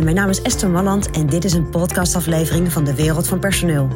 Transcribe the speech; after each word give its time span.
Mijn 0.00 0.14
naam 0.14 0.28
is 0.28 0.42
Esther 0.42 0.70
Malland 0.70 1.10
en 1.10 1.26
dit 1.26 1.44
is 1.44 1.52
een 1.52 1.70
podcastaflevering 1.70 2.72
van 2.72 2.84
de 2.84 2.94
Wereld 2.94 3.28
van 3.28 3.38
Personeel. 3.38 3.88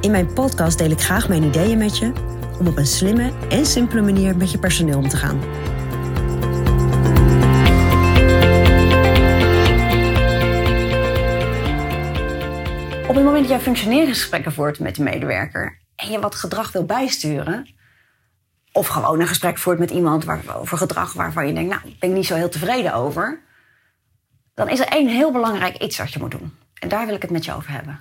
In 0.00 0.10
mijn 0.10 0.32
podcast 0.32 0.78
deel 0.78 0.90
ik 0.90 1.00
graag 1.00 1.28
mijn 1.28 1.42
ideeën 1.42 1.78
met 1.78 1.98
je 1.98 2.12
om 2.58 2.66
op 2.66 2.76
een 2.76 2.86
slimme 2.86 3.32
en 3.48 3.66
simpele 3.66 4.02
manier 4.02 4.36
met 4.36 4.50
je 4.50 4.58
personeel 4.58 4.98
om 4.98 5.08
te 5.08 5.16
gaan. 5.16 5.36
Op 13.08 13.14
het 13.14 13.24
moment 13.24 13.38
dat 13.38 13.48
jij 13.48 13.60
functioneringsgesprekken 13.60 14.52
voert 14.52 14.78
met 14.78 14.94
de 14.94 15.02
medewerker 15.02 15.78
en 15.96 16.10
je 16.10 16.20
wat 16.20 16.34
gedrag 16.34 16.72
wil 16.72 16.84
bijsturen, 16.84 17.74
of 18.72 18.86
gewoon 18.86 19.20
een 19.20 19.26
gesprek 19.26 19.58
voert 19.58 19.78
met 19.78 19.90
iemand 19.90 20.24
waar, 20.24 20.40
over 20.56 20.78
gedrag 20.78 21.12
waarvan 21.12 21.46
je 21.46 21.52
denkt, 21.52 21.70
nou, 21.70 21.88
ik 21.88 22.00
ben 22.00 22.10
ik 22.10 22.16
niet 22.16 22.26
zo 22.26 22.34
heel 22.34 22.48
tevreden 22.48 22.94
over, 22.94 23.44
dan 24.56 24.68
is 24.68 24.80
er 24.80 24.88
één 24.88 25.08
heel 25.08 25.32
belangrijk 25.32 25.76
iets 25.76 25.98
wat 25.98 26.12
je 26.12 26.18
moet 26.18 26.30
doen. 26.30 26.56
En 26.78 26.88
daar 26.88 27.06
wil 27.06 27.14
ik 27.14 27.22
het 27.22 27.30
met 27.30 27.44
je 27.44 27.54
over 27.54 27.70
hebben. 27.70 28.00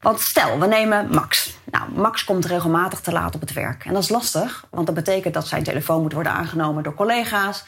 Want 0.00 0.20
stel, 0.20 0.58
we 0.58 0.66
nemen 0.66 1.10
Max. 1.10 1.56
Nou, 1.70 1.92
Max 1.92 2.24
komt 2.24 2.44
regelmatig 2.44 3.00
te 3.00 3.12
laat 3.12 3.34
op 3.34 3.40
het 3.40 3.52
werk. 3.52 3.84
En 3.84 3.92
dat 3.92 4.02
is 4.02 4.08
lastig, 4.08 4.66
want 4.70 4.86
dat 4.86 4.94
betekent 4.94 5.34
dat 5.34 5.48
zijn 5.48 5.62
telefoon 5.62 6.02
moet 6.02 6.12
worden 6.12 6.32
aangenomen 6.32 6.82
door 6.82 6.94
collega's. 6.94 7.64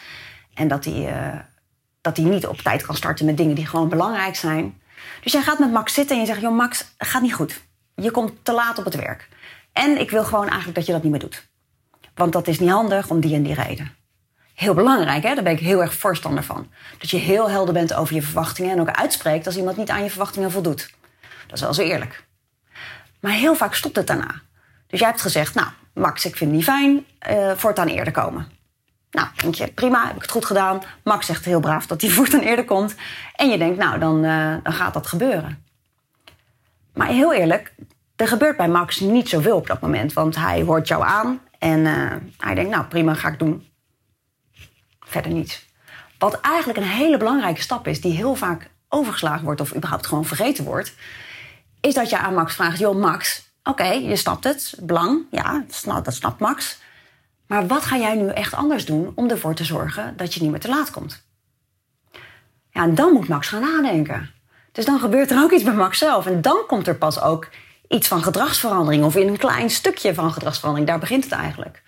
En 0.55 0.68
dat 0.68 0.84
hij, 0.84 1.32
uh, 1.34 1.38
dat 2.00 2.16
hij 2.16 2.27
niet 2.27 2.46
op 2.46 2.58
tijd 2.58 2.86
kan 2.86 2.96
starten 2.96 3.27
met 3.27 3.36
dingen 3.36 3.55
die 3.55 3.66
gewoon 3.66 3.88
belangrijk 3.88 4.36
zijn. 4.36 4.80
Dus 5.22 5.33
jij 5.33 5.42
gaat 5.42 5.58
met 5.58 5.72
Max 5.72 5.94
zitten 5.94 6.16
en 6.16 6.22
je 6.22 6.28
zegt: 6.28 6.41
Joh, 6.41 6.56
Max, 6.56 6.84
gaat 6.98 7.22
niet 7.22 7.34
goed. 7.34 7.62
Je 7.94 8.10
komt 8.10 8.33
te 8.44 8.52
laat 8.52 8.78
op 8.78 8.84
het 8.84 8.94
werk. 8.94 9.28
En 9.72 10.00
ik 10.00 10.10
wil 10.10 10.24
gewoon 10.24 10.46
eigenlijk 10.46 10.74
dat 10.74 10.86
je 10.86 10.92
dat 10.92 11.02
niet 11.02 11.10
meer 11.10 11.20
doet. 11.20 11.48
Want 12.14 12.33
dat 12.33 12.48
is 12.48 12.58
niet 12.58 12.70
handig 12.70 13.10
om 13.10 13.20
die 13.20 13.34
en 13.34 13.42
die 13.42 13.55
reden. 13.55 14.02
Heel 14.55 14.74
belangrijk, 14.74 15.23
hè? 15.23 15.34
daar 15.34 15.45
ben 15.45 15.52
ik 15.52 15.59
heel 15.59 15.80
erg 15.80 15.95
voorstander 15.95 16.45
van. 16.45 16.70
Dat 16.98 17.11
je 17.11 17.16
heel 17.16 17.50
helder 17.50 17.75
bent 17.75 17.95
over 17.95 18.14
je 18.14 18.22
verwachtingen 18.22 18.70
en 18.70 18.81
ook 18.81 18.91
uitspreekt 18.91 19.47
als 19.47 19.56
iemand 19.56 19.77
niet 19.77 19.91
aan 19.91 20.03
je 20.03 20.11
verwachtingen 20.11 20.50
voldoet. 20.50 20.91
Dat 21.47 21.56
is 21.56 21.61
wel 21.61 21.75
zo 21.75 21.83
eerlijk. 21.83 22.25
Maar 23.20 23.33
heel 23.33 23.55
vaak 23.55 23.75
stopt 23.75 23.97
het 23.97 24.06
daarna. 24.06 24.41
Dus 24.86 25.00
jij 25.00 25.09
hebt 25.09 25.20
gezegd, 25.20 25.55
nou, 25.55 25.69
Max, 25.94 26.25
ik 26.25 26.36
vind 26.36 26.50
het 26.50 26.59
niet 26.59 26.69
fijn, 26.69 27.05
uh, 27.31 27.53
voortaan 27.56 27.89
eerder 27.89 28.12
komen. 28.12 28.47
Nou, 29.11 29.28
denk 29.36 29.55
je, 29.55 29.72
prima, 29.72 30.06
heb 30.06 30.17
ik 30.17 30.22
het 30.22 30.31
goed 30.31 30.44
gedaan. 30.44 30.83
Max 31.05 31.27
zegt 31.27 31.44
heel 31.44 31.61
braaf 31.61 31.87
dat 31.87 32.00
hij 32.00 32.11
voortaan 32.19 32.41
eerder 32.41 32.64
komt. 32.64 32.94
En 33.34 33.50
je 33.50 33.59
denkt, 33.59 33.78
nou, 33.78 33.98
dan, 33.98 34.25
uh, 34.25 34.55
dan 34.62 34.72
gaat 34.72 34.94
dat 34.94 35.06
gebeuren. 35.06 35.64
Maar 36.94 37.06
heel 37.06 37.33
eerlijk, 37.33 37.75
er 38.16 38.28
gebeurt 38.28 38.56
bij 38.56 38.69
Max 38.69 39.00
niet 39.00 39.28
zoveel 39.28 39.56
op 39.56 39.66
dat 39.66 39.81
moment. 39.81 40.12
Want 40.12 40.37
hij 40.37 40.62
hoort 40.62 40.89
jou 40.89 41.05
aan 41.05 41.41
en 41.59 41.78
uh, 41.78 42.12
hij 42.39 42.55
denkt, 42.55 42.70
nou, 42.70 42.84
prima, 42.84 43.14
ga 43.14 43.28
ik 43.28 43.39
doen. 43.39 43.72
Verder 45.05 45.33
niets. 45.33 45.67
Wat 46.19 46.41
eigenlijk 46.41 46.78
een 46.78 46.84
hele 46.84 47.17
belangrijke 47.17 47.61
stap 47.61 47.86
is, 47.86 48.00
die 48.00 48.12
heel 48.12 48.34
vaak 48.34 48.70
overgeslagen 48.89 49.44
wordt 49.44 49.61
of 49.61 49.75
überhaupt 49.75 50.06
gewoon 50.06 50.25
vergeten 50.25 50.64
wordt, 50.64 50.94
is 51.81 51.94
dat 51.94 52.11
je 52.11 52.19
aan 52.19 52.34
Max 52.34 52.55
vraagt: 52.55 52.78
Joh, 52.78 52.97
Max, 52.97 53.50
oké, 53.64 53.89
je 53.89 54.17
snapt 54.17 54.44
het, 54.44 54.75
belang, 54.81 55.20
ja, 55.31 55.64
dat 55.84 56.14
snapt 56.14 56.39
Max. 56.39 56.81
Maar 57.47 57.67
wat 57.67 57.84
ga 57.84 57.97
jij 57.97 58.14
nu 58.14 58.28
echt 58.28 58.55
anders 58.55 58.84
doen 58.84 59.12
om 59.14 59.31
ervoor 59.31 59.55
te 59.55 59.64
zorgen 59.64 60.17
dat 60.17 60.34
je 60.34 60.41
niet 60.41 60.50
meer 60.50 60.61
te 60.61 60.69
laat 60.69 60.91
komt? 60.91 61.25
Ja, 62.70 62.83
en 62.83 62.94
dan 62.94 63.12
moet 63.12 63.28
Max 63.28 63.48
gaan 63.48 63.61
nadenken. 63.61 64.31
Dus 64.72 64.84
dan 64.84 65.00
gebeurt 65.00 65.31
er 65.31 65.42
ook 65.42 65.53
iets 65.53 65.62
bij 65.62 65.75
Max 65.75 65.98
zelf. 65.98 66.27
En 66.27 66.42
dan 66.42 66.64
komt 66.66 66.87
er 66.87 66.97
pas 66.97 67.20
ook 67.20 67.48
iets 67.89 68.09
van 68.09 68.22
gedragsverandering. 68.22 69.05
Of 69.05 69.16
in 69.16 69.28
een 69.28 69.37
klein 69.37 69.70
stukje 69.70 70.14
van 70.14 70.33
gedragsverandering. 70.33 70.91
Daar 70.91 70.98
begint 70.98 71.25
het 71.25 71.33
eigenlijk. 71.33 71.83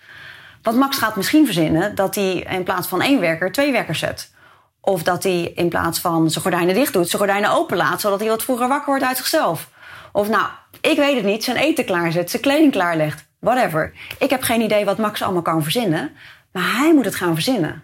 Want 0.65 0.77
Max 0.77 0.97
gaat 0.97 1.15
misschien 1.15 1.45
verzinnen 1.45 1.95
dat 1.95 2.15
hij 2.15 2.33
in 2.33 2.63
plaats 2.63 2.87
van 2.87 3.01
één 3.01 3.19
werker 3.19 3.51
twee 3.51 3.71
werkers 3.71 3.99
zet. 3.99 4.33
Of 4.81 5.03
dat 5.03 5.23
hij 5.23 5.41
in 5.55 5.69
plaats 5.69 5.99
van 5.99 6.29
zijn 6.29 6.41
gordijnen 6.43 6.75
dicht 6.75 6.93
doet, 6.93 7.09
zijn 7.09 7.21
gordijnen 7.21 7.51
open 7.51 7.77
laat, 7.77 8.01
zodat 8.01 8.19
hij 8.19 8.29
wat 8.29 8.43
vroeger 8.43 8.67
wakker 8.67 8.87
wordt 8.87 9.03
uit 9.03 9.17
zichzelf. 9.17 9.69
Of 10.11 10.29
nou, 10.29 10.45
ik 10.81 10.97
weet 10.97 11.15
het 11.15 11.25
niet, 11.25 11.43
zijn 11.43 11.57
eten 11.57 11.85
klaarzet, 11.85 12.29
zijn 12.29 12.41
kleding 12.41 12.71
klaarlegt, 12.71 13.25
whatever. 13.39 13.93
Ik 14.19 14.29
heb 14.29 14.41
geen 14.41 14.61
idee 14.61 14.85
wat 14.85 14.97
Max 14.97 15.21
allemaal 15.21 15.41
kan 15.41 15.63
verzinnen, 15.63 16.11
maar 16.51 16.77
hij 16.77 16.93
moet 16.93 17.05
het 17.05 17.15
gaan 17.15 17.33
verzinnen. 17.33 17.83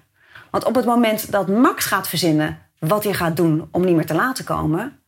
Want 0.52 0.66
op 0.66 0.76
het 0.76 0.86
moment 0.86 1.32
dat 1.32 1.48
Max 1.48 1.86
gaat 1.86 2.08
verzinnen 2.08 2.60
wat 2.80 3.04
hij 3.04 3.14
gaat 3.14 3.36
doen 3.36 3.68
om 3.72 3.86
niet 3.86 3.96
meer 3.96 4.06
te 4.06 4.16
laten 4.16 4.46
komen, 4.46 5.00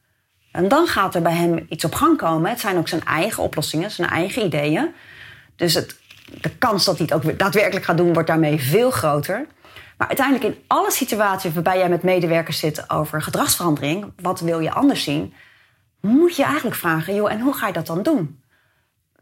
en 0.52 0.68
dan 0.68 0.88
gaat 0.88 1.16
er 1.16 1.22
bij 1.22 1.36
hem 1.36 1.66
iets 1.70 1.86
op 1.86 1.96
gang 1.96 2.18
komen. 2.18 2.50
Het 2.50 2.59
zijn 2.59 2.78
ook 2.78 2.88
zijn 2.88 3.03
eigen 3.03 3.44
oplossingen, 3.44 3.92
zijn 3.92 4.09
eigen 4.09 4.46
ideeën. 4.46 4.94
Dus 5.56 5.74
het, 5.74 6.02
de 6.41 6.57
kans 6.57 6.85
dat 6.85 6.97
hij 6.97 7.07
het 7.09 7.25
ook 7.25 7.39
daadwerkelijk 7.39 7.85
gaat 7.85 7.97
doen, 7.97 8.13
wordt 8.13 8.28
daarmee 8.28 8.61
veel 8.61 8.91
groter. 8.91 9.45
Maar 9.97 10.07
uiteindelijk 10.07 10.45
in 10.45 10.63
alle 10.67 10.91
situaties 10.91 11.53
waarbij 11.53 11.78
jij 11.78 11.89
met 11.89 12.03
medewerkers 12.03 12.59
zit 12.59 12.89
over 12.89 13.22
gedragsverandering, 13.22 14.13
wat 14.22 14.39
wil 14.39 14.59
je 14.59 14.72
anders 14.72 15.03
zien, 15.03 15.34
moet 16.01 16.35
je 16.35 16.44
eigenlijk 16.44 16.75
vragen, 16.75 17.16
joh, 17.16 17.31
en 17.31 17.39
hoe 17.39 17.53
ga 17.53 17.67
je 17.67 17.73
dat 17.73 17.88
dan 17.88 18.03
doen? 18.03 18.41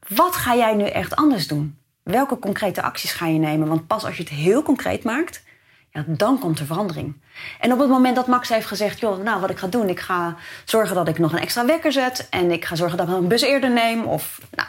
Wat 0.08 0.36
ga 0.36 0.56
jij 0.56 0.76
nu 0.76 0.86
echt 0.86 1.16
anders 1.16 1.48
doen? 1.48 1.78
Welke 2.04 2.40
concrete 2.40 2.82
acties 2.82 3.12
ga 3.12 3.28
je 3.28 3.40
nemen? 3.40 3.68
Want 3.68 3.88
pas 3.88 4.06
als 4.06 4.18
je 4.18 4.24
het 4.24 4.32
heel 4.32 4.64
concreet 4.64 5.04
maakt, 5.04 5.44
ja, 5.92 6.04
dan 6.08 6.40
komt 6.40 6.60
er 6.60 6.66
verandering. 6.66 7.22
En 7.60 7.74
op 7.74 7.80
het 7.80 7.90
moment 7.90 8.16
dat 8.16 8.28
Max 8.28 8.50
heeft 8.50 8.68
gezegd, 8.68 9.00
joh, 9.00 9.24
nou 9.24 9.42
wat 9.42 9.50
ik 9.50 9.58
ga 9.58 9.68
doen, 9.68 9.90
ik 9.90 10.00
ga 10.00 10.36
zorgen 10.66 10.96
dat 10.96 11.08
ik 11.08 11.20
nog 11.20 11.32
een 11.32 11.40
extra 11.40 11.66
wekker 11.66 11.92
zet 11.92 12.28
en 12.30 12.52
ik 12.52 12.66
ga 12.66 12.76
zorgen 12.76 12.98
dat 12.98 13.08
ik 13.08 13.14
een 13.14 13.28
bus 13.28 13.42
eerder 13.42 13.72
neem 13.72 14.04
of 14.04 14.42
nou, 14.52 14.68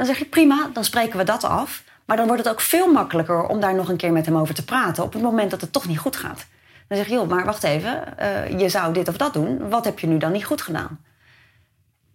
dan 0.00 0.08
zeg 0.08 0.18
je 0.18 0.24
prima, 0.24 0.70
dan 0.72 0.84
spreken 0.84 1.18
we 1.18 1.24
dat 1.24 1.44
af. 1.44 1.82
Maar 2.04 2.16
dan 2.16 2.26
wordt 2.26 2.44
het 2.44 2.52
ook 2.52 2.60
veel 2.60 2.92
makkelijker 2.92 3.46
om 3.46 3.60
daar 3.60 3.74
nog 3.74 3.88
een 3.88 3.96
keer 3.96 4.12
met 4.12 4.26
hem 4.26 4.36
over 4.36 4.54
te 4.54 4.64
praten 4.64 5.04
op 5.04 5.12
het 5.12 5.22
moment 5.22 5.50
dat 5.50 5.60
het 5.60 5.72
toch 5.72 5.86
niet 5.86 5.98
goed 5.98 6.16
gaat. 6.16 6.46
Dan 6.88 6.98
zeg 6.98 7.06
je, 7.06 7.12
joh, 7.12 7.28
maar 7.28 7.44
wacht 7.44 7.62
even, 7.62 8.04
uh, 8.20 8.58
je 8.58 8.68
zou 8.68 8.92
dit 8.92 9.08
of 9.08 9.16
dat 9.16 9.32
doen. 9.32 9.68
Wat 9.68 9.84
heb 9.84 9.98
je 9.98 10.06
nu 10.06 10.18
dan 10.18 10.32
niet 10.32 10.44
goed 10.44 10.62
gedaan? 10.62 11.00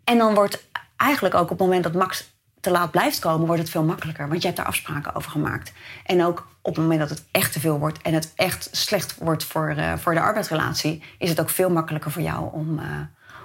En 0.03 0.17
dan 0.17 0.33
wordt 0.33 0.67
eigenlijk 0.95 1.35
ook 1.35 1.43
op 1.43 1.49
het 1.49 1.59
moment 1.59 1.83
dat 1.83 1.93
Max 1.93 2.33
te 2.59 2.69
laat 2.69 2.91
blijft 2.91 3.19
komen, 3.19 3.45
wordt 3.45 3.61
het 3.61 3.71
veel 3.71 3.83
makkelijker. 3.83 4.27
Want 4.27 4.41
je 4.41 4.47
hebt 4.47 4.59
daar 4.59 4.67
afspraken 4.67 5.15
over 5.15 5.31
gemaakt. 5.31 5.71
En 6.05 6.23
ook 6.23 6.47
op 6.61 6.75
het 6.75 6.83
moment 6.83 6.99
dat 6.99 7.09
het 7.09 7.23
echt 7.31 7.53
te 7.53 7.59
veel 7.59 7.79
wordt 7.79 8.01
en 8.01 8.13
het 8.13 8.33
echt 8.35 8.69
slecht 8.71 9.15
wordt 9.17 9.43
voor, 9.43 9.73
uh, 9.77 9.93
voor 9.97 10.13
de 10.13 10.21
arbeidsrelatie, 10.21 11.03
is 11.17 11.29
het 11.29 11.39
ook 11.39 11.49
veel 11.49 11.69
makkelijker 11.69 12.11
voor 12.11 12.21
jou 12.21 12.53
om, 12.53 12.79
uh, 12.79 12.85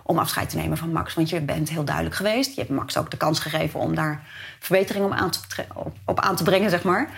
om 0.03 0.19
afscheid 0.19 0.49
te 0.49 0.57
nemen 0.57 0.77
van 0.77 0.93
Max. 0.93 1.15
Want 1.15 1.29
je 1.29 1.41
bent 1.41 1.69
heel 1.69 1.85
duidelijk 1.85 2.17
geweest. 2.17 2.55
Je 2.55 2.61
hebt 2.61 2.73
Max 2.73 2.97
ook 2.97 3.11
de 3.11 3.17
kans 3.17 3.41
gegeven 3.41 3.81
om 3.81 3.95
daar 3.95 4.27
verbetering 4.59 5.05
op 6.05 6.21
aan 6.21 6.37
te 6.37 6.43
brengen, 6.43 6.71
zeg 6.71 6.83
maar. 6.83 7.11